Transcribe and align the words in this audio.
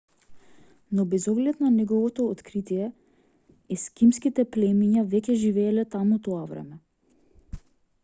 но 0.89 1.05
без 1.05 1.27
оглед 1.27 1.59
на 1.65 1.69
неговото 1.73 2.25
откритие 2.37 2.87
ескимските 3.77 4.47
племиња 4.57 5.07
веќе 5.15 5.39
живееле 5.47 5.89
таму 5.97 6.23
тоа 6.29 6.45
време 6.55 7.65